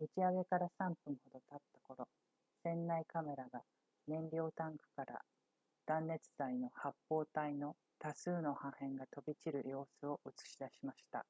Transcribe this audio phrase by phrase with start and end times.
[0.00, 2.08] 打ち上げから3分ほど経った頃
[2.64, 3.62] 船内カメラが
[4.08, 5.20] 燃料タンクから
[5.86, 11.24] 断熱材の発泡体の多数の破片が飛び散る様子を映し出しました